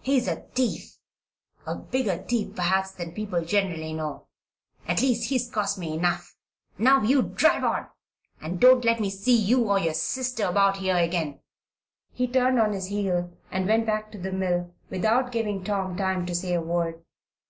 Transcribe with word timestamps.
He's 0.00 0.26
a 0.26 0.40
thief 0.56 0.96
a 1.68 1.76
bigger 1.76 2.16
thief, 2.24 2.56
perhaps, 2.56 2.90
than 2.90 3.12
people 3.12 3.44
generally 3.44 3.92
know. 3.92 4.26
At 4.88 5.02
least, 5.02 5.28
he's 5.28 5.48
cost 5.48 5.78
me 5.78 5.92
enough. 5.92 6.34
Now, 6.78 7.02
you 7.04 7.22
drive 7.22 7.62
on 7.62 7.86
and 8.40 8.58
don't 8.58 8.84
let 8.84 8.98
me 8.98 9.08
see 9.08 9.36
you 9.36 9.70
or 9.70 9.78
your 9.78 9.94
sister 9.94 10.46
about 10.46 10.78
here 10.78 10.96
again." 10.96 11.38
He 12.12 12.26
turned 12.26 12.58
on 12.58 12.72
his 12.72 12.86
heel 12.86 13.32
and 13.52 13.68
went 13.68 13.86
back 13.86 14.10
to 14.10 14.18
the 14.18 14.32
mill 14.32 14.74
without 14.90 15.30
giving 15.30 15.62
Tom 15.62 15.96
time 15.96 16.26
to 16.26 16.34
say 16.34 16.54
a 16.54 16.60
word. 16.60 17.00